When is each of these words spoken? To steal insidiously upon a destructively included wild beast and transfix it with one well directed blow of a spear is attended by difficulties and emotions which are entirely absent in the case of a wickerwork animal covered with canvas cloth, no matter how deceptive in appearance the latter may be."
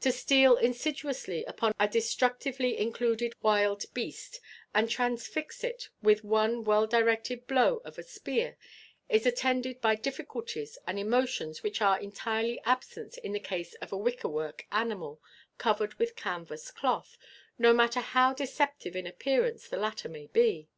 To 0.00 0.10
steal 0.10 0.56
insidiously 0.56 1.44
upon 1.44 1.74
a 1.78 1.86
destructively 1.86 2.78
included 2.78 3.34
wild 3.42 3.84
beast 3.92 4.40
and 4.74 4.88
transfix 4.88 5.62
it 5.62 5.90
with 6.02 6.24
one 6.24 6.64
well 6.64 6.86
directed 6.86 7.46
blow 7.46 7.82
of 7.84 7.98
a 7.98 8.02
spear 8.02 8.56
is 9.10 9.26
attended 9.26 9.82
by 9.82 9.94
difficulties 9.94 10.78
and 10.86 10.98
emotions 10.98 11.62
which 11.62 11.82
are 11.82 12.00
entirely 12.00 12.58
absent 12.64 13.18
in 13.18 13.32
the 13.32 13.38
case 13.38 13.74
of 13.74 13.92
a 13.92 13.98
wickerwork 13.98 14.66
animal 14.72 15.20
covered 15.58 15.92
with 15.98 16.16
canvas 16.16 16.70
cloth, 16.70 17.18
no 17.58 17.74
matter 17.74 18.00
how 18.00 18.32
deceptive 18.32 18.96
in 18.96 19.06
appearance 19.06 19.68
the 19.68 19.76
latter 19.76 20.08
may 20.08 20.26
be." 20.28 20.70